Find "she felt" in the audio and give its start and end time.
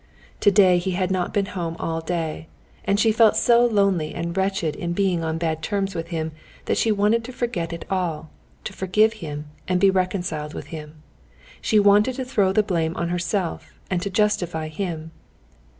2.99-3.35